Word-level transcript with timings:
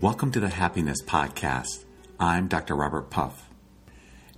Welcome 0.00 0.30
to 0.30 0.38
the 0.38 0.50
Happiness 0.50 1.02
Podcast. 1.02 1.84
I'm 2.20 2.46
Dr. 2.46 2.76
Robert 2.76 3.10
Puff. 3.10 3.50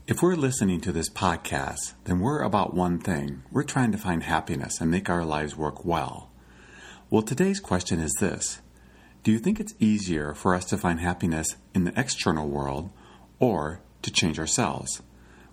If 0.07 0.23
we're 0.23 0.35
listening 0.35 0.81
to 0.81 0.91
this 0.91 1.11
podcast, 1.11 1.93
then 2.05 2.21
we're 2.21 2.41
about 2.41 2.73
one 2.73 2.99
thing. 2.99 3.43
We're 3.53 3.65
trying 3.65 3.93
to 3.93 3.99
find 3.99 4.23
happiness 4.23 4.81
and 4.81 4.91
make 4.91 5.11
our 5.11 5.23
lives 5.23 5.59
work 5.59 5.85
well. 5.85 6.31
Well, 7.11 7.21
today's 7.21 7.61
question 7.61 8.01
is 8.01 8.17
this 8.21 8.63
Do 9.23 9.31
you 9.31 9.39
think 9.39 9.61
it's 9.61 9.75
easier 9.79 10.33
for 10.33 10.55
us 10.55 10.65
to 10.65 10.79
find 10.79 10.99
happiness 10.99 11.57
in 11.75 11.85
the 11.85 11.93
external 11.95 12.49
world 12.49 12.89
or 13.39 13.83
to 14.01 14.11
change 14.11 14.39
ourselves? 14.39 15.03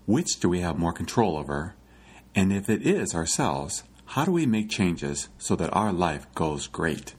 Which 0.05 0.39
do 0.39 0.47
we 0.47 0.61
have 0.61 0.79
more 0.79 0.93
control 0.93 1.35
over? 1.35 1.75
And 2.33 2.53
if 2.53 2.69
it 2.69 2.81
is 2.81 3.13
ourselves, 3.13 3.83
how 4.05 4.23
do 4.23 4.31
we 4.31 4.45
make 4.45 4.69
changes 4.69 5.27
so 5.37 5.57
that 5.57 5.75
our 5.75 5.91
life 5.91 6.33
goes 6.33 6.67
great? 6.67 7.13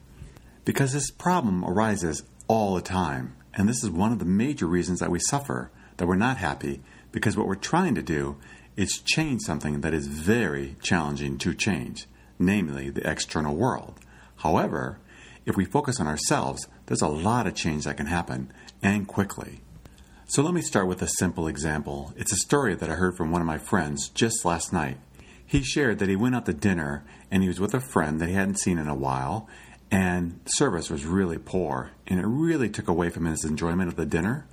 Because 0.65 0.95
this 0.95 1.11
problem 1.11 1.67
arises 1.67 2.23
all 2.49 2.75
the 2.75 2.83
time. 2.83 3.37
And 3.55 3.69
this 3.69 3.85
is 3.85 3.91
one 3.91 4.13
of 4.13 4.19
the 4.19 4.25
major 4.25 4.67
reasons 4.67 5.01
that 5.01 5.11
we 5.11 5.21
suffer, 5.21 5.71
that 5.99 6.07
we're 6.07 6.17
not 6.17 6.39
happy, 6.39 6.81
because 7.13 7.37
what 7.37 7.47
we're 7.47 7.55
trying 7.55 7.95
to 7.95 8.03
do 8.03 8.37
is 8.77 9.03
change 9.05 9.43
something 9.43 9.81
that 9.81 9.95
is 9.95 10.07
very 10.07 10.77
challenging 10.83 11.39
to 11.39 11.55
change, 11.55 12.07
namely 12.39 12.91
the 12.91 13.09
external 13.09 13.55
world. 13.55 13.99
However, 14.37 14.99
if 15.45 15.57
we 15.57 15.65
focus 15.65 15.99
on 16.01 16.07
ourselves, 16.07 16.69
there's 16.87 17.03
a 17.03 17.09
lot 17.09 17.47
of 17.47 17.55
change 17.55 17.85
that 17.85 17.97
can 17.97 18.07
happen, 18.07 18.53
and 18.83 19.07
quickly. 19.07 19.61
So 20.27 20.43
let 20.43 20.55
me 20.55 20.61
start 20.61 20.87
with 20.87 21.01
a 21.03 21.09
simple 21.09 21.49
example. 21.49 22.13
It's 22.17 22.33
a 22.33 22.37
story 22.37 22.75
that 22.75 22.91
I 22.91 22.95
heard 22.95 23.17
from 23.17 23.31
one 23.31 23.41
of 23.41 23.47
my 23.47 23.59
friends 23.59 24.11
just 24.11 24.45
last 24.45 24.73
night. 24.73 24.99
He 25.45 25.63
shared 25.63 25.99
that 25.99 26.11
he 26.11 26.17
went 26.17 26.35
out 26.35 26.45
to 26.47 26.53
dinner 26.53 27.03
and 27.31 27.43
he 27.43 27.49
was 27.49 27.59
with 27.59 27.73
a 27.73 27.81
friend 27.81 28.21
that 28.21 28.29
he 28.29 28.35
hadn't 28.35 28.61
seen 28.61 28.77
in 28.77 28.89
a 28.89 28.95
while, 28.95 29.49
and 29.91 30.41
service 30.47 30.91
was 30.91 31.07
really 31.07 31.39
poor, 31.39 31.93
and 32.07 32.21
it 32.21 32.27
really 32.27 32.69
took 32.69 32.89
away 32.89 33.11
from 33.11 33.25
his 33.25 33.45
enjoyment 33.45 33.89
of 33.89 33.97
the 33.97 34.07
dinner. 34.07 34.47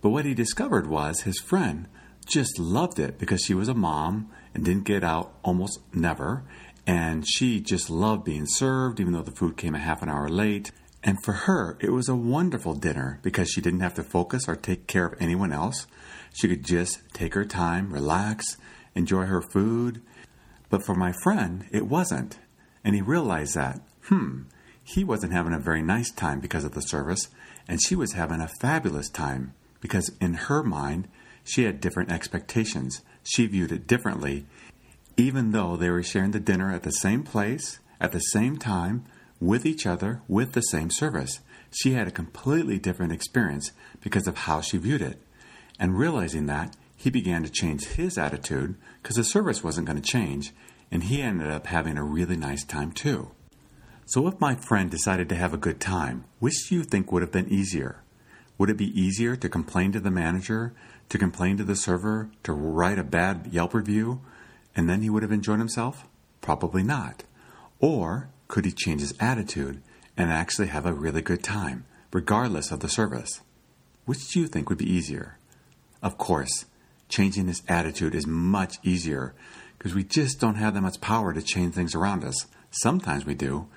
But 0.00 0.10
what 0.10 0.24
he 0.24 0.34
discovered 0.34 0.86
was 0.86 1.22
his 1.22 1.38
friend 1.38 1.86
just 2.26 2.58
loved 2.58 2.98
it 2.98 3.18
because 3.18 3.42
she 3.42 3.54
was 3.54 3.68
a 3.68 3.74
mom 3.74 4.30
and 4.54 4.64
didn't 4.64 4.84
get 4.84 5.04
out 5.04 5.34
almost 5.42 5.80
never, 5.92 6.44
and 6.86 7.28
she 7.28 7.60
just 7.60 7.90
loved 7.90 8.24
being 8.24 8.46
served, 8.46 9.00
even 9.00 9.12
though 9.12 9.22
the 9.22 9.30
food 9.30 9.56
came 9.56 9.74
a 9.74 9.78
half 9.78 10.02
an 10.02 10.08
hour 10.08 10.28
late. 10.28 10.72
And 11.02 11.18
for 11.24 11.32
her, 11.32 11.78
it 11.80 11.92
was 11.92 12.08
a 12.08 12.16
wonderful 12.16 12.74
dinner 12.74 13.20
because 13.22 13.50
she 13.50 13.60
didn't 13.60 13.80
have 13.80 13.94
to 13.94 14.02
focus 14.02 14.48
or 14.48 14.56
take 14.56 14.86
care 14.86 15.06
of 15.06 15.20
anyone 15.20 15.52
else. 15.52 15.86
She 16.32 16.48
could 16.48 16.64
just 16.64 17.00
take 17.12 17.34
her 17.34 17.44
time, 17.44 17.92
relax, 17.92 18.56
enjoy 18.94 19.24
her 19.26 19.42
food. 19.42 20.02
But 20.68 20.84
for 20.84 20.94
my 20.94 21.12
friend, 21.22 21.66
it 21.72 21.86
wasn't. 21.86 22.38
And 22.84 22.94
he 22.94 23.02
realized 23.02 23.54
that, 23.54 23.80
hmm, 24.04 24.42
he 24.94 25.04
wasn't 25.04 25.32
having 25.32 25.52
a 25.52 25.58
very 25.58 25.82
nice 25.82 26.10
time 26.10 26.40
because 26.40 26.64
of 26.64 26.72
the 26.72 26.82
service, 26.82 27.28
and 27.68 27.80
she 27.80 27.94
was 27.94 28.12
having 28.12 28.40
a 28.40 28.50
fabulous 28.60 29.08
time 29.08 29.54
because 29.80 30.10
in 30.20 30.34
her 30.34 30.62
mind, 30.62 31.08
she 31.44 31.64
had 31.64 31.80
different 31.80 32.10
expectations. 32.10 33.00
She 33.22 33.46
viewed 33.46 33.72
it 33.72 33.86
differently, 33.86 34.46
even 35.16 35.52
though 35.52 35.76
they 35.76 35.90
were 35.90 36.02
sharing 36.02 36.32
the 36.32 36.40
dinner 36.40 36.72
at 36.72 36.82
the 36.82 36.90
same 36.90 37.22
place, 37.22 37.78
at 38.00 38.12
the 38.12 38.18
same 38.18 38.58
time, 38.58 39.04
with 39.40 39.64
each 39.64 39.86
other, 39.86 40.22
with 40.28 40.52
the 40.52 40.60
same 40.60 40.90
service. 40.90 41.40
She 41.70 41.92
had 41.92 42.08
a 42.08 42.12
completely 42.12 42.78
different 42.78 43.12
experience 43.12 43.70
because 44.00 44.26
of 44.26 44.38
how 44.38 44.60
she 44.60 44.76
viewed 44.76 45.02
it. 45.02 45.18
And 45.78 45.96
realizing 45.96 46.46
that, 46.46 46.76
he 46.96 47.10
began 47.10 47.42
to 47.44 47.50
change 47.50 47.84
his 47.84 48.18
attitude 48.18 48.74
because 49.02 49.16
the 49.16 49.24
service 49.24 49.64
wasn't 49.64 49.86
going 49.86 50.00
to 50.00 50.06
change, 50.06 50.52
and 50.90 51.04
he 51.04 51.22
ended 51.22 51.48
up 51.48 51.66
having 51.68 51.96
a 51.96 52.02
really 52.02 52.36
nice 52.36 52.64
time 52.64 52.92
too. 52.92 53.30
So, 54.10 54.26
if 54.26 54.40
my 54.40 54.56
friend 54.56 54.90
decided 54.90 55.28
to 55.28 55.36
have 55.36 55.54
a 55.54 55.56
good 55.56 55.78
time, 55.78 56.24
which 56.40 56.68
do 56.68 56.74
you 56.74 56.82
think 56.82 57.12
would 57.12 57.22
have 57.22 57.30
been 57.30 57.48
easier? 57.48 58.02
Would 58.58 58.68
it 58.68 58.76
be 58.76 59.00
easier 59.00 59.36
to 59.36 59.48
complain 59.48 59.92
to 59.92 60.00
the 60.00 60.10
manager, 60.10 60.74
to 61.10 61.16
complain 61.16 61.56
to 61.58 61.62
the 61.62 61.76
server, 61.76 62.28
to 62.42 62.52
write 62.52 62.98
a 62.98 63.04
bad 63.04 63.46
Yelp 63.52 63.72
review, 63.72 64.20
and 64.74 64.88
then 64.88 65.02
he 65.02 65.10
would 65.10 65.22
have 65.22 65.30
enjoyed 65.30 65.60
himself? 65.60 66.08
Probably 66.40 66.82
not. 66.82 67.22
Or 67.78 68.30
could 68.48 68.64
he 68.64 68.72
change 68.72 69.00
his 69.00 69.14
attitude 69.20 69.80
and 70.16 70.32
actually 70.32 70.66
have 70.66 70.86
a 70.86 70.92
really 70.92 71.22
good 71.22 71.44
time, 71.44 71.84
regardless 72.12 72.72
of 72.72 72.80
the 72.80 72.88
service? 72.88 73.42
Which 74.06 74.28
do 74.32 74.40
you 74.40 74.48
think 74.48 74.68
would 74.68 74.78
be 74.78 74.92
easier? 74.92 75.38
Of 76.02 76.18
course, 76.18 76.64
changing 77.08 77.46
his 77.46 77.62
attitude 77.68 78.16
is 78.16 78.26
much 78.26 78.78
easier 78.82 79.34
because 79.78 79.94
we 79.94 80.02
just 80.02 80.40
don't 80.40 80.56
have 80.56 80.74
that 80.74 80.80
much 80.80 81.00
power 81.00 81.32
to 81.32 81.40
change 81.40 81.74
things 81.74 81.94
around 81.94 82.24
us. 82.24 82.48
Sometimes 82.72 83.24
we 83.24 83.36
do, 83.36 83.68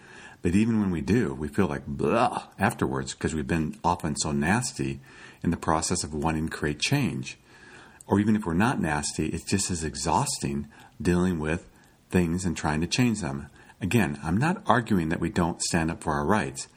but 0.44 0.56
even 0.56 0.82
when 0.82 0.92
we 0.92 1.02
do, 1.02 1.34
we 1.34 1.48
feel 1.48 1.68
like 1.68 1.88
blah 1.88 2.44
afterwards 2.60 3.14
because 3.14 3.34
we've 3.34 3.48
been 3.48 3.80
often 3.84 4.16
so 4.18 4.34
nasty 4.34 5.00
in 5.42 5.52
the 5.52 5.58
process 5.58 6.04
of 6.04 6.14
wanting 6.14 6.50
to 6.50 6.56
create 6.56 6.80
change. 6.80 7.40
Or 8.06 8.20
even 8.20 8.36
if 8.36 8.46
we're 8.46 8.54
not 8.54 8.82
nasty, 8.82 9.28
it's 9.28 9.50
just 9.50 9.72
as 9.72 9.86
exhausting 9.86 10.68
dealing 11.02 11.40
with 11.40 11.70
things 12.10 12.44
and 12.44 12.58
trying 12.58 12.82
to 12.82 12.88
change 12.88 13.22
them. 13.22 13.48
Again, 13.82 14.20
I'm 14.22 14.38
not 14.38 14.62
arguing 14.68 15.08
that 15.10 15.22
we 15.22 15.30
don't 15.30 15.62
stand 15.62 15.90
up 15.90 16.04
for 16.04 16.12
our 16.12 16.26
rights, 16.26 16.68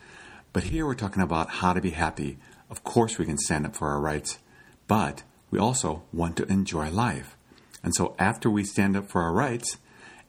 but 0.53 0.65
here 0.65 0.87
we're 0.87 0.94
talking 0.94 1.22
about 1.22 1.50
how 1.50 1.72
to 1.72 1.81
be 1.81 1.91
happy. 1.91 2.38
Of 2.71 2.84
course, 2.84 3.19
we 3.19 3.26
can 3.26 3.37
stand 3.37 3.66
up 3.66 3.75
for 3.75 3.88
our 3.88 4.00
rights, 4.00 4.38
but 4.87 5.25
we 5.50 5.59
also 5.59 6.05
want 6.12 6.37
to 6.37 6.47
enjoy 6.47 6.91
life. 6.91 7.37
And 7.82 7.94
so, 7.94 8.15
after 8.19 8.49
we 8.49 8.65
stand 8.65 8.97
up 8.97 9.09
for 9.09 9.22
our 9.22 9.32
rights, 9.32 9.76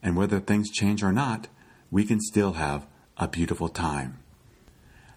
and 0.03 0.15
whether 0.15 0.39
things 0.39 0.69
change 0.71 1.03
or 1.03 1.11
not, 1.11 1.47
we 1.89 2.03
can 2.03 2.19
still 2.19 2.53
have 2.53 2.85
a 3.19 3.27
beautiful 3.27 3.67
time. 3.67 4.19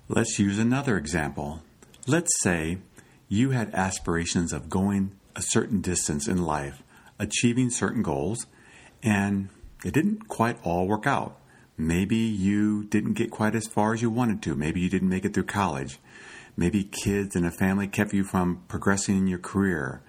Let's 0.09 0.39
use 0.39 0.59
another 0.59 0.97
example. 0.97 1.63
Let's 2.07 2.33
say 2.41 2.79
you 3.29 3.51
had 3.51 3.75
aspirations 3.75 4.53
of 4.53 4.71
going 4.71 5.13
a 5.37 5.43
certain 5.43 5.83
distance 5.83 6.27
in 6.27 6.43
life, 6.43 6.83
achieving 7.19 7.69
certain 7.69 8.03
goals, 8.03 8.47
and 9.03 9.51
it 9.85 9.93
didn't 9.93 10.29
quite 10.29 10.59
all 10.65 10.87
work 10.87 11.07
out. 11.07 11.39
Maybe 11.77 12.17
you 12.17 12.85
didn't 12.85 13.15
get 13.15 13.31
quite 13.31 13.55
as 13.55 13.67
far 13.67 13.93
as 13.93 14.03
you 14.03 14.11
wanted 14.11 14.43
to. 14.43 14.55
Maybe 14.55 14.81
you 14.81 14.89
didn't 14.89 15.09
make 15.09 15.25
it 15.25 15.35
through 15.35 15.45
college. 15.45 15.99
Maybe 16.57 16.85
kids 16.85 17.37
and 17.37 17.47
a 17.47 17.51
family 17.51 17.87
kept 17.87 18.15
you 18.15 18.25
from 18.25 18.63
progressing 18.69 19.17
in 19.17 19.27
your 19.27 19.39
career. 19.39 20.03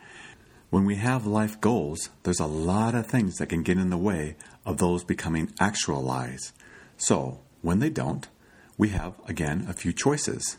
When 0.70 0.86
we 0.86 0.96
have 0.96 1.26
life 1.26 1.60
goals, 1.60 2.10
there's 2.24 2.40
a 2.40 2.46
lot 2.46 2.96
of 2.96 3.08
things 3.08 3.36
that 3.36 3.50
can 3.50 3.64
get 3.64 3.78
in 3.78 3.90
the 3.90 3.98
way 3.98 4.38
of 4.66 4.78
those 4.78 5.04
becoming 5.04 5.54
actualized. 5.60 6.54
So, 6.98 7.40
when 7.62 7.80
they 7.80 7.90
don't, 7.90 8.28
we 8.78 8.90
have, 8.90 9.14
again, 9.28 9.66
a 9.70 9.74
few 9.74 9.94
choices. 9.94 10.58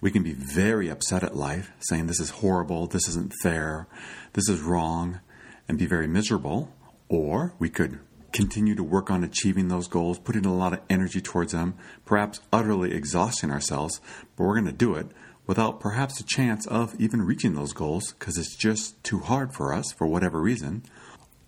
We 0.00 0.10
can 0.10 0.22
be 0.22 0.34
very 0.34 0.88
upset 0.88 1.22
at 1.22 1.36
life, 1.36 1.70
saying 1.80 2.06
this 2.06 2.20
is 2.20 2.30
horrible, 2.30 2.86
this 2.86 3.08
isn't 3.08 3.32
fair, 3.42 3.86
this 4.32 4.48
is 4.48 4.60
wrong, 4.60 5.20
and 5.68 5.78
be 5.78 5.86
very 5.86 6.06
miserable. 6.06 6.72
Or 7.08 7.54
we 7.58 7.70
could 7.70 8.00
continue 8.32 8.74
to 8.74 8.82
work 8.82 9.10
on 9.10 9.22
achieving 9.22 9.68
those 9.68 9.88
goals, 9.88 10.18
putting 10.18 10.46
a 10.46 10.54
lot 10.54 10.72
of 10.72 10.80
energy 10.90 11.20
towards 11.20 11.52
them, 11.52 11.74
perhaps 12.04 12.40
utterly 12.52 12.92
exhausting 12.92 13.50
ourselves, 13.50 14.00
but 14.36 14.44
we're 14.44 14.54
going 14.54 14.66
to 14.66 14.72
do 14.72 14.94
it 14.94 15.06
without 15.46 15.80
perhaps 15.80 16.18
a 16.20 16.24
chance 16.24 16.66
of 16.66 16.94
even 17.00 17.22
reaching 17.22 17.54
those 17.54 17.72
goals 17.72 18.12
because 18.12 18.38
it's 18.38 18.56
just 18.56 19.02
too 19.04 19.18
hard 19.18 19.52
for 19.54 19.72
us 19.72 19.92
for 19.92 20.06
whatever 20.06 20.40
reason. 20.40 20.82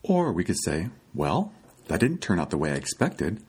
Or 0.02 0.32
we 0.32 0.44
could 0.44 0.58
say, 0.62 0.90
well, 1.14 1.52
that 1.88 2.00
didn't 2.00 2.20
turn 2.20 2.38
out 2.38 2.50
the 2.50 2.58
way 2.58 2.72
I 2.72 2.76
expected 2.76 3.42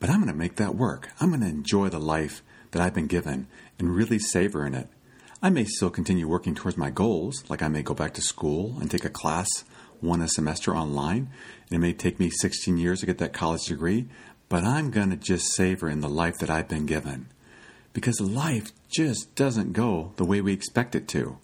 but 0.00 0.10
I'm 0.10 0.16
going 0.16 0.32
to 0.32 0.38
make 0.38 0.56
that 0.56 0.74
work. 0.74 1.10
I'm 1.20 1.28
going 1.28 1.42
to 1.42 1.46
enjoy 1.46 1.90
the 1.90 2.00
life 2.00 2.42
that 2.72 2.82
I've 2.82 2.94
been 2.94 3.06
given 3.06 3.46
and 3.78 3.94
really 3.94 4.18
savor 4.18 4.66
in 4.66 4.74
it. 4.74 4.88
I 5.42 5.50
may 5.50 5.64
still 5.64 5.90
continue 5.90 6.26
working 6.26 6.54
towards 6.54 6.76
my 6.76 6.90
goals, 6.90 7.44
like 7.48 7.62
I 7.62 7.68
may 7.68 7.82
go 7.82 7.94
back 7.94 8.14
to 8.14 8.22
school 8.22 8.76
and 8.80 8.90
take 8.90 9.04
a 9.04 9.10
class 9.10 9.46
one 10.00 10.22
a 10.22 10.28
semester 10.28 10.74
online. 10.74 11.30
And 11.70 11.76
it 11.76 11.78
may 11.78 11.92
take 11.92 12.18
me 12.18 12.30
16 12.30 12.76
years 12.76 13.00
to 13.00 13.06
get 13.06 13.18
that 13.18 13.32
college 13.32 13.64
degree, 13.64 14.08
but 14.48 14.64
I'm 14.64 14.90
going 14.90 15.10
to 15.10 15.16
just 15.16 15.52
savor 15.54 15.88
in 15.88 16.00
the 16.00 16.08
life 16.08 16.38
that 16.38 16.50
I've 16.50 16.68
been 16.68 16.86
given. 16.86 17.28
Because 17.92 18.20
life 18.20 18.72
just 18.88 19.34
doesn't 19.34 19.72
go 19.72 20.12
the 20.16 20.24
way 20.24 20.40
we 20.40 20.52
expect 20.52 20.94
it 20.94 21.08
to. 21.08 21.38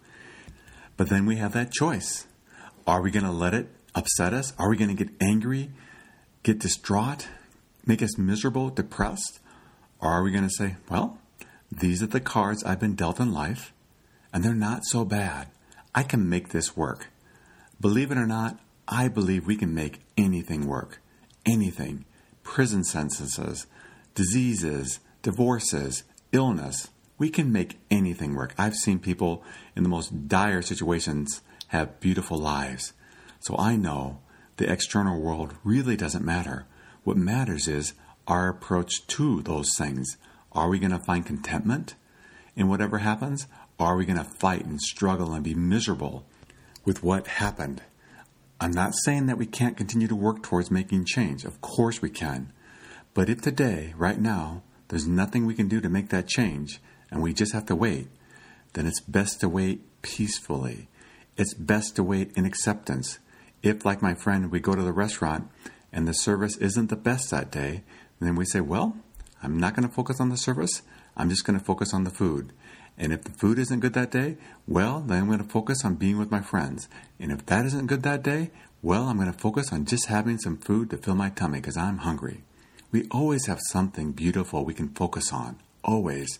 But 0.96 1.08
then 1.08 1.26
we 1.26 1.36
have 1.36 1.52
that 1.52 1.72
choice. 1.72 2.26
Are 2.86 3.02
we 3.02 3.10
going 3.10 3.24
to 3.24 3.32
let 3.32 3.54
it 3.54 3.68
upset 3.94 4.32
us? 4.32 4.52
Are 4.58 4.70
we 4.70 4.76
going 4.76 4.94
to 4.94 5.04
get 5.04 5.14
angry, 5.20 5.70
get 6.42 6.58
distraught, 6.58 7.28
make 7.86 8.02
us 8.02 8.18
miserable, 8.18 8.68
depressed? 8.68 9.38
Or 10.00 10.10
are 10.10 10.22
we 10.22 10.32
going 10.32 10.44
to 10.46 10.50
say, 10.50 10.76
well, 10.90 11.18
these 11.70 12.02
are 12.02 12.08
the 12.08 12.20
cards 12.20 12.62
I've 12.64 12.80
been 12.80 12.94
dealt 12.94 13.20
in 13.20 13.32
life, 13.32 13.72
and 14.32 14.44
they're 14.44 14.54
not 14.54 14.84
so 14.84 15.04
bad. 15.04 15.48
I 15.94 16.02
can 16.02 16.28
make 16.28 16.50
this 16.50 16.76
work. 16.76 17.08
Believe 17.80 18.10
it 18.10 18.18
or 18.18 18.26
not, 18.26 18.58
I 18.86 19.08
believe 19.08 19.46
we 19.46 19.56
can 19.56 19.74
make 19.74 20.00
anything 20.16 20.66
work. 20.66 21.00
Anything. 21.44 22.04
Prison 22.42 22.84
sentences, 22.84 23.66
diseases, 24.14 25.00
divorces, 25.22 26.04
illness. 26.32 26.88
We 27.18 27.30
can 27.30 27.50
make 27.50 27.78
anything 27.90 28.34
work. 28.34 28.54
I've 28.58 28.74
seen 28.74 28.98
people 28.98 29.42
in 29.74 29.82
the 29.82 29.88
most 29.88 30.28
dire 30.28 30.62
situations 30.62 31.40
have 31.68 31.98
beautiful 32.00 32.38
lives. 32.38 32.92
So 33.40 33.56
I 33.58 33.76
know 33.76 34.20
the 34.56 34.70
external 34.70 35.20
world 35.20 35.54
really 35.64 35.96
doesn't 35.96 36.24
matter. 36.24 36.66
What 37.06 37.16
matters 37.16 37.68
is 37.68 37.92
our 38.26 38.48
approach 38.48 39.06
to 39.06 39.40
those 39.40 39.70
things. 39.78 40.16
Are 40.50 40.68
we 40.68 40.80
going 40.80 40.90
to 40.90 40.98
find 40.98 41.24
contentment 41.24 41.94
in 42.56 42.66
whatever 42.66 42.98
happens? 42.98 43.46
Are 43.78 43.96
we 43.96 44.04
going 44.04 44.18
to 44.18 44.28
fight 44.40 44.64
and 44.64 44.80
struggle 44.80 45.32
and 45.32 45.44
be 45.44 45.54
miserable 45.54 46.26
with 46.84 47.04
what 47.04 47.28
happened? 47.28 47.82
I'm 48.60 48.72
not 48.72 48.96
saying 49.04 49.26
that 49.26 49.38
we 49.38 49.46
can't 49.46 49.76
continue 49.76 50.08
to 50.08 50.16
work 50.16 50.42
towards 50.42 50.72
making 50.72 51.04
change. 51.04 51.44
Of 51.44 51.60
course 51.60 52.02
we 52.02 52.10
can. 52.10 52.52
But 53.14 53.28
if 53.28 53.40
today, 53.40 53.94
right 53.96 54.18
now, 54.18 54.64
there's 54.88 55.06
nothing 55.06 55.46
we 55.46 55.54
can 55.54 55.68
do 55.68 55.80
to 55.80 55.88
make 55.88 56.08
that 56.08 56.26
change, 56.26 56.80
and 57.12 57.22
we 57.22 57.32
just 57.32 57.52
have 57.52 57.66
to 57.66 57.76
wait, 57.76 58.08
then 58.72 58.84
it's 58.84 59.00
best 59.00 59.38
to 59.42 59.48
wait 59.48 60.02
peacefully. 60.02 60.88
It's 61.36 61.54
best 61.54 61.94
to 61.94 62.02
wait 62.02 62.32
in 62.34 62.44
acceptance. 62.44 63.20
If, 63.62 63.84
like 63.84 64.02
my 64.02 64.14
friend, 64.14 64.50
we 64.50 64.58
go 64.58 64.74
to 64.74 64.82
the 64.82 64.92
restaurant 64.92 65.48
and 65.92 66.06
the 66.06 66.14
service 66.14 66.56
isn't 66.58 66.90
the 66.90 66.96
best 66.96 67.30
that 67.30 67.50
day, 67.50 67.82
then 68.20 68.36
we 68.36 68.44
say, 68.44 68.60
Well, 68.60 68.96
I'm 69.42 69.58
not 69.58 69.74
going 69.74 69.88
to 69.88 69.94
focus 69.94 70.20
on 70.20 70.30
the 70.30 70.36
service. 70.36 70.82
I'm 71.16 71.28
just 71.30 71.44
going 71.44 71.58
to 71.58 71.64
focus 71.64 71.94
on 71.94 72.04
the 72.04 72.10
food. 72.10 72.52
And 72.98 73.12
if 73.12 73.24
the 73.24 73.32
food 73.32 73.58
isn't 73.58 73.80
good 73.80 73.92
that 73.92 74.10
day, 74.10 74.36
well, 74.66 75.00
then 75.00 75.20
I'm 75.20 75.26
going 75.26 75.38
to 75.38 75.44
focus 75.44 75.84
on 75.84 75.96
being 75.96 76.18
with 76.18 76.30
my 76.30 76.40
friends. 76.40 76.88
And 77.20 77.30
if 77.30 77.44
that 77.46 77.66
isn't 77.66 77.86
good 77.86 78.02
that 78.04 78.22
day, 78.22 78.50
well, 78.82 79.04
I'm 79.04 79.16
going 79.16 79.32
to 79.32 79.38
focus 79.38 79.72
on 79.72 79.84
just 79.84 80.06
having 80.06 80.38
some 80.38 80.56
food 80.56 80.90
to 80.90 80.96
fill 80.96 81.14
my 81.14 81.30
tummy 81.30 81.60
because 81.60 81.76
I'm 81.76 81.98
hungry. 81.98 82.42
We 82.92 83.06
always 83.10 83.46
have 83.46 83.60
something 83.70 84.12
beautiful 84.12 84.64
we 84.64 84.74
can 84.74 84.88
focus 84.90 85.32
on, 85.32 85.58
always, 85.84 86.38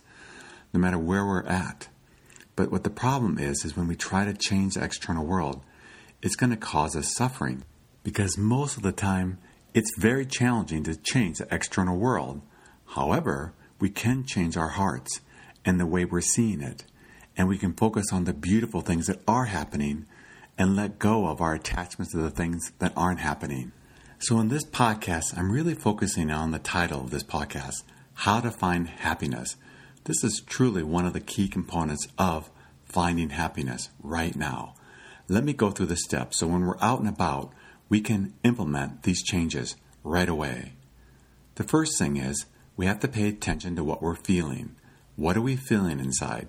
no 0.73 0.81
matter 0.81 0.99
where 0.99 1.27
we're 1.27 1.45
at. 1.45 1.89
But 2.55 2.73
what 2.73 2.85
the 2.85 2.91
problem 2.91 3.39
is, 3.39 3.65
is 3.65 3.77
when 3.77 3.89
we 3.89 3.97
try 3.97 4.25
to 4.25 4.33
change 4.33 4.75
the 4.75 4.85
external 4.85 5.27
world, 5.27 5.63
it's 6.23 6.37
going 6.37 6.51
to 6.51 6.57
cause 6.57 6.97
us 6.97 7.15
suffering 7.15 7.65
because 8.07 8.39
most 8.39 8.77
of 8.77 8.85
the 8.85 8.93
time 8.93 9.37
it's 9.75 9.99
very 9.99 10.25
challenging 10.25 10.85
to 10.85 10.95
change 10.95 11.39
the 11.39 11.49
external 11.53 11.99
world. 11.99 12.41
However, 12.95 13.53
we 13.81 13.91
can 13.91 14.25
change 14.25 14.57
our 14.57 14.69
hearts 14.69 15.21
and 15.65 15.81
the 15.81 15.87
way 15.87 16.05
we're 16.05 16.21
seeing 16.21 16.61
it, 16.61 16.85
and 17.37 17.49
we 17.49 17.59
can 17.59 17.73
focus 17.73 18.13
on 18.13 18.23
the 18.23 18.33
beautiful 18.33 18.81
things 18.81 19.09
that 19.09 19.21
are 19.27 19.47
happening 19.47 20.07
and 20.57 20.77
let 20.77 21.01
go 21.01 21.27
of 21.27 21.41
our 21.41 21.55
attachments 21.55 22.13
to 22.13 22.19
the 22.19 22.31
things 22.31 22.71
that 22.79 22.93
aren't 22.97 23.19
happening. 23.19 23.73
So, 24.21 24.39
in 24.39 24.51
this 24.51 24.65
podcast, 24.65 25.37
I'm 25.37 25.51
really 25.51 25.75
focusing 25.75 26.31
on 26.31 26.53
the 26.53 26.61
title 26.61 27.01
of 27.01 27.11
this 27.11 27.25
podcast 27.25 27.83
How 28.15 28.41
to 28.41 28.53
Find 28.53 28.89
Happiness. 28.89 29.57
This 30.05 30.23
is 30.23 30.45
truly 30.47 30.85
one 30.85 31.07
of 31.07 31.13
the 31.13 31.19
key 31.19 31.49
components 31.49 32.07
of 32.17 32.53
finding 32.85 33.31
happiness 33.31 33.89
right 34.01 34.37
now. 34.37 34.77
Let 35.27 35.43
me 35.43 35.53
go 35.53 35.73
through 35.73 35.87
the 35.87 35.97
steps 35.97 36.39
so 36.39 36.47
when 36.47 36.65
we're 36.65 36.79
out 36.81 37.01
and 37.01 37.09
about, 37.09 37.53
we 37.89 38.01
can 38.01 38.35
implement 38.43 39.03
these 39.03 39.23
changes 39.23 39.77
right 40.03 40.29
away. 40.29 40.73
The 41.57 41.65
first 41.65 41.99
thing 41.99 42.17
is 42.17 42.47
we 42.77 42.87
have 42.87 43.01
to 43.01 43.09
pay 43.09 43.29
attention 43.29 43.77
to 43.77 43.85
what 43.85 44.03
we're 44.03 44.17
feeling. 44.17 44.77
What 45.17 45.37
are 45.37 45.43
we 45.43 45.57
feeling 45.57 46.01
inside? 46.01 46.49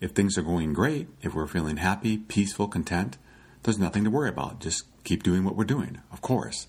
If 0.00 0.12
things 0.12 0.38
are 0.38 0.42
going 0.42 0.72
great, 0.72 1.08
if 1.22 1.34
we're 1.34 1.46
feeling 1.46 1.78
happy, 1.78 2.18
peaceful, 2.18 2.68
content, 2.68 3.18
there's 3.62 3.78
nothing 3.78 4.04
to 4.04 4.10
worry 4.10 4.28
about. 4.28 4.60
Just 4.60 4.84
keep 5.04 5.22
doing 5.22 5.44
what 5.44 5.56
we're 5.56 5.64
doing, 5.64 6.00
of 6.12 6.20
course. 6.20 6.68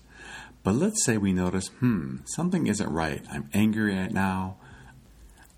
But 0.62 0.74
let's 0.74 1.04
say 1.04 1.16
we 1.16 1.32
notice, 1.32 1.68
hmm, 1.78 2.18
something 2.26 2.66
isn't 2.66 2.92
right. 2.92 3.24
I'm 3.30 3.48
angry 3.54 3.96
right 3.96 4.12
now. 4.12 4.56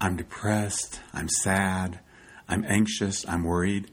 I'm 0.01 0.17
depressed. 0.17 1.01
I'm 1.13 1.29
sad. 1.29 2.01
I'm 2.49 2.65
anxious. 2.69 3.27
I'm 3.29 3.45
worried. 3.45 3.91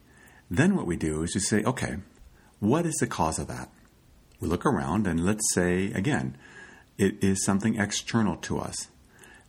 Then 0.51 0.75
what 0.75 0.87
we 0.87 0.95
do 0.95 1.23
is 1.23 1.33
we 1.35 1.41
say, 1.41 1.63
okay, 1.63 1.97
what 2.59 2.85
is 2.85 2.95
the 2.95 3.07
cause 3.07 3.39
of 3.39 3.47
that? 3.47 3.69
We 4.39 4.47
look 4.47 4.65
around 4.65 5.07
and 5.07 5.25
let's 5.25 5.53
say, 5.53 5.91
again, 5.91 6.37
it 6.97 7.23
is 7.23 7.43
something 7.43 7.79
external 7.79 8.35
to 8.37 8.59
us. 8.59 8.87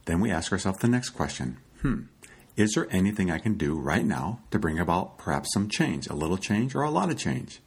Then 0.06 0.20
we 0.20 0.30
ask 0.30 0.52
ourselves 0.52 0.78
the 0.78 0.88
next 0.88 1.10
question 1.10 1.58
hmm, 1.82 2.02
is 2.56 2.72
there 2.72 2.88
anything 2.90 3.30
I 3.30 3.38
can 3.38 3.54
do 3.54 3.78
right 3.78 4.04
now 4.04 4.40
to 4.50 4.58
bring 4.58 4.78
about 4.78 5.18
perhaps 5.18 5.52
some 5.52 5.68
change, 5.68 6.08
a 6.08 6.14
little 6.14 6.36
change 6.36 6.74
or 6.74 6.82
a 6.82 6.90
lot 6.90 7.10
of 7.10 7.16
change? 7.16 7.60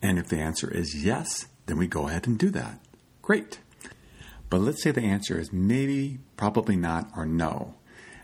And 0.00 0.18
if 0.18 0.28
the 0.28 0.38
answer 0.38 0.70
is 0.70 1.04
yes, 1.04 1.46
then 1.66 1.78
we 1.78 1.86
go 1.86 2.08
ahead 2.08 2.26
and 2.26 2.38
do 2.38 2.50
that. 2.50 2.78
Great. 3.22 3.58
But 4.50 4.60
let's 4.60 4.82
say 4.82 4.90
the 4.90 5.02
answer 5.02 5.38
is 5.38 5.52
maybe, 5.52 6.18
probably 6.36 6.76
not, 6.76 7.10
or 7.16 7.26
no. 7.26 7.74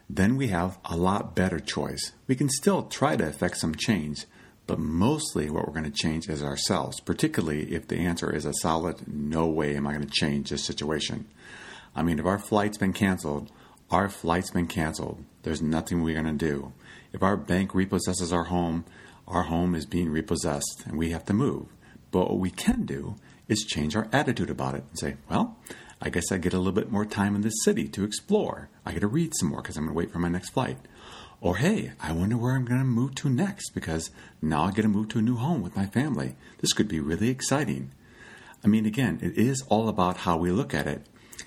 Then 0.08 0.36
we 0.36 0.48
have 0.48 0.78
a 0.84 0.96
lot 0.96 1.34
better 1.34 1.60
choice. 1.60 2.12
We 2.26 2.34
can 2.34 2.48
still 2.48 2.84
try 2.84 3.16
to 3.16 3.26
affect 3.26 3.58
some 3.58 3.74
change, 3.74 4.26
but 4.70 4.78
mostly 4.78 5.50
what 5.50 5.66
we're 5.66 5.72
going 5.72 5.90
to 5.90 5.90
change 5.90 6.28
is 6.28 6.44
ourselves, 6.44 7.00
particularly 7.00 7.74
if 7.74 7.88
the 7.88 7.96
answer 7.96 8.32
is 8.32 8.44
a 8.44 8.54
solid 8.54 9.12
no 9.12 9.48
way 9.48 9.74
am 9.74 9.84
I 9.84 9.92
going 9.92 10.06
to 10.06 10.12
change 10.12 10.50
this 10.50 10.64
situation. 10.64 11.26
I 11.92 12.04
mean, 12.04 12.20
if 12.20 12.24
our 12.24 12.38
flight's 12.38 12.78
been 12.78 12.92
canceled, 12.92 13.50
our 13.90 14.08
flight's 14.08 14.52
been 14.52 14.68
canceled. 14.68 15.24
There's 15.42 15.60
nothing 15.60 16.04
we're 16.04 16.22
going 16.22 16.38
to 16.38 16.46
do. 16.46 16.72
If 17.12 17.20
our 17.20 17.36
bank 17.36 17.72
repossesses 17.72 18.32
our 18.32 18.44
home, 18.44 18.84
our 19.26 19.42
home 19.42 19.74
is 19.74 19.86
being 19.86 20.08
repossessed 20.08 20.84
and 20.86 20.96
we 20.96 21.10
have 21.10 21.24
to 21.24 21.34
move. 21.34 21.66
But 22.12 22.30
what 22.30 22.38
we 22.38 22.50
can 22.50 22.84
do 22.84 23.16
is 23.48 23.64
change 23.64 23.96
our 23.96 24.08
attitude 24.12 24.50
about 24.50 24.76
it 24.76 24.84
and 24.88 24.96
say, 25.00 25.16
well, 25.28 25.58
I 26.00 26.10
guess 26.10 26.30
I 26.30 26.38
get 26.38 26.54
a 26.54 26.58
little 26.58 26.72
bit 26.72 26.92
more 26.92 27.04
time 27.04 27.34
in 27.34 27.40
this 27.40 27.64
city 27.64 27.88
to 27.88 28.04
explore. 28.04 28.70
I 28.86 28.92
get 28.92 29.00
to 29.00 29.08
read 29.08 29.32
some 29.34 29.48
more 29.48 29.62
because 29.62 29.76
I'm 29.76 29.86
going 29.86 29.94
to 29.94 29.98
wait 29.98 30.12
for 30.12 30.20
my 30.20 30.28
next 30.28 30.50
flight. 30.50 30.78
Or, 31.40 31.56
hey, 31.56 31.92
I 32.00 32.12
wonder 32.12 32.36
where 32.36 32.54
I'm 32.54 32.64
going 32.64 32.80
to 32.80 32.84
move 32.84 33.14
to 33.16 33.30
next 33.30 33.70
because 33.70 34.10
now 34.42 34.64
I 34.64 34.72
get 34.72 34.82
to 34.82 34.88
move 34.88 35.08
to 35.08 35.18
a 35.18 35.22
new 35.22 35.36
home 35.36 35.62
with 35.62 35.76
my 35.76 35.86
family. 35.86 36.34
This 36.58 36.72
could 36.72 36.88
be 36.88 37.00
really 37.00 37.30
exciting. 37.30 37.92
I 38.62 38.68
mean, 38.68 38.84
again, 38.84 39.18
it 39.22 39.38
is 39.38 39.62
all 39.68 39.88
about 39.88 40.18
how 40.18 40.36
we 40.36 40.50
look 40.50 40.74
at 40.74 40.86
it. 40.86 41.06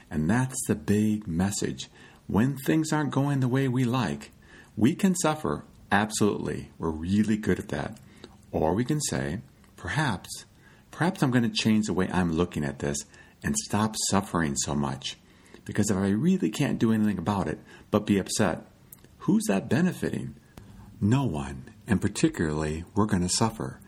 And 0.10 0.30
that's 0.30 0.60
the 0.68 0.76
big 0.76 1.28
message. 1.28 1.90
When 2.26 2.58
things 2.58 2.92
aren't 2.92 3.12
going 3.12 3.40
the 3.40 3.48
way 3.48 3.68
we 3.68 3.84
like, 3.84 4.32
we 4.76 4.96
can 4.96 5.14
suffer. 5.16 5.64
Absolutely. 5.92 6.72
We're 6.80 6.90
really 6.90 7.38
good 7.38 7.60
at 7.60 7.70
that. 7.70 8.00
Or 8.52 8.74
we 8.74 8.84
can 8.84 9.02
say, 9.02 9.42
perhaps 9.76 10.46
Perhaps 10.94 11.24
I'm 11.24 11.32
going 11.32 11.44
to 11.44 11.50
change 11.50 11.88
the 11.88 11.94
way 11.94 12.08
I'm 12.14 12.32
looking 12.32 12.64
at 12.64 12.78
this 12.78 13.00
and 13.44 13.58
stop 13.58 13.96
suffering 14.10 14.56
so 14.56 14.76
much. 14.76 15.18
Because 15.66 15.90
if 15.90 15.98
I 15.98 16.10
really 16.10 16.52
can't 16.52 16.78
do 16.78 16.94
anything 16.94 17.18
about 17.18 17.48
it 17.48 17.60
but 17.90 18.06
be 18.06 18.20
upset, 18.20 18.68
who's 19.24 19.44
that 19.48 19.70
benefiting? 19.70 20.36
No 21.02 21.26
one. 21.26 21.70
And 21.88 22.02
particularly, 22.02 22.86
we're 22.96 23.06
going 23.06 23.24
to 23.24 23.30
suffer. 23.30 23.80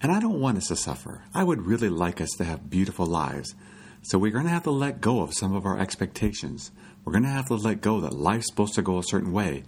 And 0.00 0.10
I 0.10 0.20
don't 0.20 0.40
want 0.40 0.56
us 0.56 0.68
to 0.68 0.76
suffer. 0.76 1.24
I 1.34 1.44
would 1.44 1.66
really 1.66 1.88
like 1.88 2.20
us 2.20 2.30
to 2.38 2.44
have 2.44 2.70
beautiful 2.70 3.06
lives. 3.06 3.54
So 4.02 4.18
we're 4.18 4.32
going 4.32 4.46
to 4.46 4.50
have 4.50 4.64
to 4.64 4.70
let 4.70 5.00
go 5.00 5.20
of 5.20 5.34
some 5.34 5.54
of 5.54 5.66
our 5.66 5.78
expectations. 5.78 6.70
We're 7.04 7.12
going 7.12 7.24
to 7.24 7.28
have 7.28 7.48
to 7.48 7.54
let 7.54 7.80
go 7.80 8.00
that 8.00 8.14
life's 8.14 8.48
supposed 8.48 8.74
to 8.74 8.82
go 8.82 8.98
a 8.98 9.04
certain 9.04 9.32
way. 9.32 9.64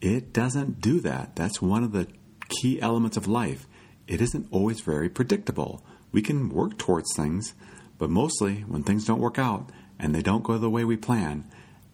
It 0.00 0.32
doesn't 0.32 0.80
do 0.80 1.00
that. 1.00 1.36
That's 1.36 1.62
one 1.62 1.84
of 1.84 1.92
the 1.92 2.08
key 2.48 2.80
elements 2.80 3.16
of 3.16 3.28
life. 3.28 3.66
It 4.06 4.20
isn't 4.20 4.48
always 4.50 4.80
very 4.80 5.08
predictable 5.08 5.84
we 6.12 6.22
can 6.22 6.48
work 6.48 6.78
towards 6.78 7.14
things, 7.14 7.54
but 7.98 8.10
mostly 8.10 8.60
when 8.62 8.82
things 8.82 9.04
don't 9.04 9.20
work 9.20 9.38
out 9.38 9.70
and 9.98 10.14
they 10.14 10.22
don't 10.22 10.42
go 10.42 10.58
the 10.58 10.70
way 10.70 10.84
we 10.84 10.96
plan, 10.96 11.44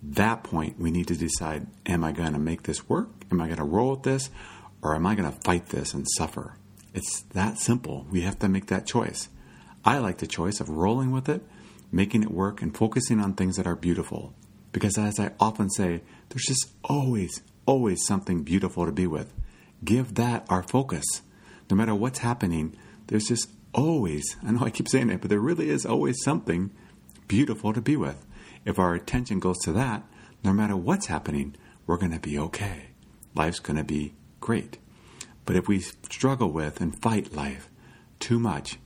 that 0.02 0.44
point 0.44 0.78
we 0.78 0.90
need 0.90 1.08
to 1.08 1.16
decide 1.16 1.66
am 1.86 2.04
I 2.04 2.12
going 2.12 2.32
to 2.32 2.38
make 2.38 2.62
this 2.62 2.88
work? 2.88 3.08
Am 3.30 3.40
I 3.40 3.46
going 3.46 3.58
to 3.58 3.64
roll 3.64 3.92
with 3.92 4.02
this? 4.02 4.30
Or 4.82 4.94
am 4.94 5.06
I 5.06 5.14
going 5.14 5.30
to 5.30 5.40
fight 5.40 5.66
this 5.66 5.94
and 5.94 6.06
suffer? 6.16 6.56
It's 6.94 7.22
that 7.32 7.58
simple. 7.58 8.06
We 8.10 8.22
have 8.22 8.38
to 8.40 8.48
make 8.48 8.66
that 8.66 8.86
choice. 8.86 9.28
I 9.84 9.98
like 9.98 10.18
the 10.18 10.26
choice 10.26 10.60
of 10.60 10.68
rolling 10.68 11.10
with 11.10 11.28
it, 11.28 11.42
making 11.92 12.22
it 12.22 12.30
work, 12.30 12.62
and 12.62 12.76
focusing 12.76 13.20
on 13.20 13.34
things 13.34 13.56
that 13.56 13.66
are 13.66 13.76
beautiful. 13.76 14.34
Because 14.72 14.98
as 14.98 15.18
I 15.18 15.32
often 15.38 15.70
say, 15.70 16.02
there's 16.28 16.44
just 16.44 16.72
always, 16.84 17.42
always 17.66 18.04
something 18.04 18.42
beautiful 18.42 18.86
to 18.86 18.92
be 18.92 19.06
with. 19.06 19.32
Give 19.84 20.14
that 20.14 20.46
our 20.48 20.62
focus. 20.62 21.04
No 21.70 21.76
matter 21.76 21.94
what's 21.94 22.18
happening, 22.20 22.76
there's 23.06 23.26
just 23.26 23.48
always, 23.74 24.36
I 24.44 24.50
know 24.52 24.64
I 24.64 24.70
keep 24.70 24.88
saying 24.88 25.10
it, 25.10 25.20
but 25.20 25.30
there 25.30 25.40
really 25.40 25.68
is 25.70 25.86
always 25.86 26.22
something 26.22 26.70
beautiful 27.28 27.72
to 27.72 27.80
be 27.80 27.96
with. 27.96 28.24
If 28.66 28.80
our 28.80 28.94
attention 28.94 29.38
goes 29.38 29.58
to 29.60 29.72
that, 29.72 30.02
no 30.44 30.52
matter 30.52 30.76
what's 30.76 31.06
happening, 31.06 31.54
we're 31.86 31.96
going 31.96 32.12
to 32.12 32.18
be 32.18 32.38
okay. 32.38 32.88
Life's 33.34 33.60
going 33.60 33.76
to 33.76 33.84
be 33.84 34.14
great. 34.40 34.78
But 35.44 35.56
if 35.56 35.68
we 35.68 35.78
struggle 35.78 36.50
with 36.50 36.80
and 36.80 37.00
fight 37.00 37.32
life 37.32 37.70
too 38.18 38.40
much, 38.40 38.78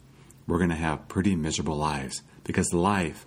we're 0.47 0.59
going 0.59 0.71
to 0.71 0.77
have 0.77 1.09
pretty 1.09 1.35
miserable 1.35 1.77
lives 1.77 2.23
because 2.45 2.75
life 2.75 3.27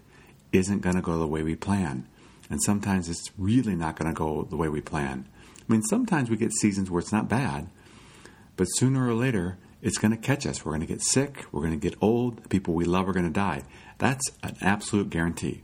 isn't 0.51 0.81
going 0.81 0.95
to 0.95 1.01
go 1.01 1.17
the 1.17 1.27
way 1.27 1.41
we 1.41 1.55
plan. 1.55 2.07
And 2.49 2.61
sometimes 2.61 3.09
it's 3.09 3.31
really 3.37 3.75
not 3.75 3.95
going 3.95 4.13
to 4.13 4.17
go 4.17 4.43
the 4.43 4.57
way 4.57 4.69
we 4.69 4.81
plan. 4.81 5.27
I 5.57 5.71
mean, 5.71 5.81
sometimes 5.81 6.29
we 6.29 6.37
get 6.37 6.51
seasons 6.53 6.91
where 6.91 6.99
it's 6.99 7.11
not 7.11 7.27
bad, 7.27 7.67
but 8.57 8.65
sooner 8.65 9.07
or 9.07 9.15
later, 9.15 9.57
it's 9.81 9.97
going 9.97 10.11
to 10.11 10.17
catch 10.17 10.45
us. 10.45 10.63
We're 10.63 10.73
going 10.73 10.81
to 10.81 10.87
get 10.87 11.01
sick. 11.01 11.45
We're 11.51 11.61
going 11.61 11.79
to 11.79 11.89
get 11.89 11.97
old. 11.99 12.43
The 12.43 12.49
people 12.49 12.75
we 12.75 12.85
love 12.85 13.09
are 13.09 13.13
going 13.13 13.25
to 13.25 13.31
die. 13.31 13.63
That's 13.97 14.23
an 14.43 14.55
absolute 14.61 15.09
guarantee. 15.09 15.63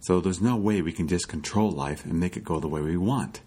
So 0.00 0.20
there's 0.20 0.40
no 0.40 0.56
way 0.56 0.80
we 0.80 0.92
can 0.92 1.08
just 1.08 1.28
control 1.28 1.70
life 1.70 2.04
and 2.04 2.18
make 2.18 2.36
it 2.36 2.44
go 2.44 2.58
the 2.58 2.68
way 2.68 2.80
we 2.80 2.96
want. 2.96 3.42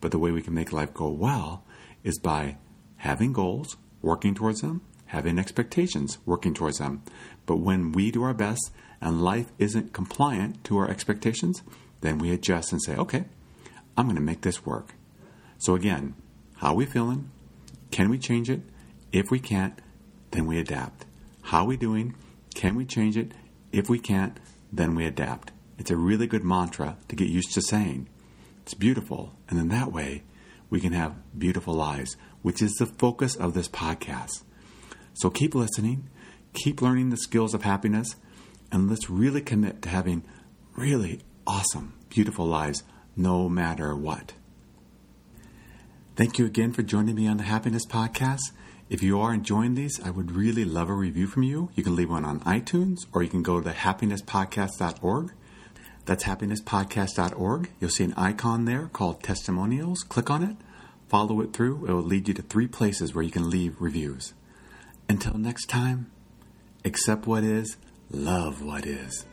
But 0.00 0.12
the 0.12 0.18
way 0.18 0.30
we 0.30 0.42
can 0.42 0.54
make 0.54 0.72
life 0.72 0.94
go 0.94 1.08
well 1.08 1.64
is 2.04 2.18
by 2.18 2.58
having 2.98 3.32
goals, 3.32 3.76
working 4.02 4.34
towards 4.34 4.60
them, 4.60 4.82
having 5.06 5.38
expectations, 5.38 6.18
working 6.24 6.54
towards 6.54 6.78
them. 6.78 7.02
But 7.44 7.56
when 7.56 7.92
we 7.92 8.10
do 8.10 8.22
our 8.22 8.34
best 8.34 8.70
and 9.00 9.22
life 9.22 9.50
isn't 9.58 9.92
compliant 9.92 10.62
to 10.64 10.78
our 10.78 10.88
expectations, 10.88 11.62
then 12.02 12.18
we 12.18 12.30
adjust 12.30 12.72
and 12.72 12.82
say, 12.82 12.94
okay, 12.94 13.24
I'm 13.96 14.06
going 14.06 14.16
to 14.16 14.22
make 14.22 14.42
this 14.42 14.64
work. 14.64 14.94
So 15.58 15.74
again, 15.74 16.14
how 16.58 16.68
are 16.68 16.76
we 16.76 16.86
feeling? 16.86 17.30
Can 17.90 18.10
we 18.10 18.18
change 18.18 18.48
it? 18.48 18.60
If 19.10 19.30
we 19.30 19.40
can't, 19.40 19.80
then 20.30 20.46
we 20.46 20.58
adapt. 20.58 21.04
How 21.42 21.62
are 21.62 21.66
we 21.66 21.76
doing? 21.76 22.14
Can 22.54 22.76
we 22.76 22.84
change 22.84 23.16
it? 23.16 23.32
If 23.72 23.88
we 23.88 23.98
can't, 23.98 24.38
then 24.72 24.94
we 24.94 25.04
adapt. 25.04 25.52
It's 25.78 25.90
a 25.90 25.96
really 25.96 26.26
good 26.26 26.44
mantra 26.44 26.96
to 27.08 27.16
get 27.16 27.28
used 27.28 27.52
to 27.54 27.62
saying. 27.62 28.08
It's 28.62 28.74
beautiful. 28.74 29.34
And 29.48 29.58
in 29.58 29.68
that 29.68 29.92
way, 29.92 30.22
we 30.70 30.80
can 30.80 30.92
have 30.92 31.14
beautiful 31.38 31.74
lives, 31.74 32.16
which 32.42 32.62
is 32.62 32.72
the 32.74 32.86
focus 32.86 33.36
of 33.36 33.54
this 33.54 33.68
podcast. 33.68 34.42
So 35.14 35.30
keep 35.30 35.54
listening, 35.54 36.08
keep 36.52 36.82
learning 36.82 37.10
the 37.10 37.16
skills 37.16 37.54
of 37.54 37.62
happiness, 37.62 38.16
and 38.72 38.90
let's 38.90 39.08
really 39.08 39.40
commit 39.40 39.82
to 39.82 39.88
having 39.88 40.24
really 40.74 41.20
awesome, 41.46 41.94
beautiful 42.08 42.46
lives 42.46 42.82
no 43.16 43.48
matter 43.48 43.94
what. 43.94 44.34
Thank 46.16 46.38
you 46.38 46.46
again 46.46 46.72
for 46.72 46.82
joining 46.82 47.14
me 47.14 47.26
on 47.26 47.36
the 47.36 47.44
Happiness 47.44 47.86
Podcast. 47.86 48.52
If 48.88 49.02
you 49.02 49.20
are 49.20 49.34
enjoying 49.34 49.74
these, 49.74 50.00
I 50.00 50.10
would 50.10 50.32
really 50.32 50.64
love 50.64 50.88
a 50.88 50.94
review 50.94 51.26
from 51.26 51.42
you. 51.42 51.70
You 51.74 51.82
can 51.82 51.96
leave 51.96 52.10
one 52.10 52.24
on 52.24 52.40
iTunes 52.40 53.06
or 53.12 53.22
you 53.22 53.28
can 53.28 53.42
go 53.42 53.60
to 53.60 53.70
happinesspodcast.org. 53.70 55.32
That's 56.06 56.24
happinesspodcast.org. 56.24 57.70
You'll 57.80 57.90
see 57.90 58.04
an 58.04 58.14
icon 58.14 58.64
there 58.64 58.88
called 58.92 59.22
testimonials. 59.22 60.04
Click 60.04 60.30
on 60.30 60.42
it, 60.42 60.56
follow 61.08 61.40
it 61.40 61.52
through. 61.52 61.84
It 61.86 61.92
will 61.92 62.02
lead 62.02 62.28
you 62.28 62.34
to 62.34 62.42
three 62.42 62.68
places 62.68 63.14
where 63.14 63.24
you 63.24 63.30
can 63.30 63.50
leave 63.50 63.76
reviews. 63.80 64.32
Until 65.08 65.34
next 65.34 65.66
time, 65.66 66.10
accept 66.84 67.26
what 67.26 67.42
is, 67.42 67.76
love 68.10 68.62
what 68.62 68.86
is. 68.86 69.26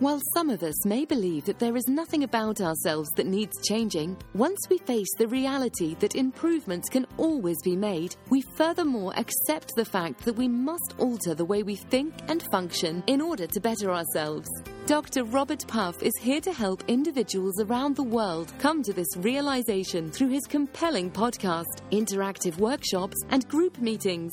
While 0.00 0.20
some 0.32 0.48
of 0.48 0.62
us 0.62 0.86
may 0.86 1.04
believe 1.04 1.44
that 1.46 1.58
there 1.58 1.76
is 1.76 1.88
nothing 1.88 2.22
about 2.22 2.60
ourselves 2.60 3.10
that 3.16 3.26
needs 3.26 3.60
changing, 3.66 4.16
once 4.32 4.60
we 4.70 4.78
face 4.78 5.08
the 5.18 5.26
reality 5.26 5.96
that 5.96 6.14
improvements 6.14 6.88
can 6.88 7.04
always 7.16 7.60
be 7.64 7.74
made, 7.74 8.14
we 8.30 8.42
furthermore 8.56 9.12
accept 9.16 9.74
the 9.74 9.84
fact 9.84 10.24
that 10.24 10.36
we 10.36 10.46
must 10.46 10.94
alter 10.98 11.34
the 11.34 11.44
way 11.44 11.64
we 11.64 11.74
think 11.74 12.14
and 12.28 12.44
function 12.52 13.02
in 13.08 13.20
order 13.20 13.48
to 13.48 13.58
better 13.60 13.90
ourselves. 13.90 14.48
Dr. 14.86 15.24
Robert 15.24 15.66
Puff 15.66 16.00
is 16.00 16.14
here 16.20 16.40
to 16.42 16.52
help 16.52 16.84
individuals 16.86 17.60
around 17.60 17.96
the 17.96 18.04
world 18.04 18.52
come 18.60 18.84
to 18.84 18.92
this 18.92 19.16
realization 19.16 20.12
through 20.12 20.28
his 20.28 20.46
compelling 20.46 21.10
podcast, 21.10 21.82
interactive 21.90 22.56
workshops, 22.58 23.16
and 23.30 23.48
group 23.48 23.78
meetings. 23.78 24.32